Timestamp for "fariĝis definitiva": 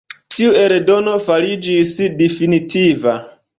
1.27-3.17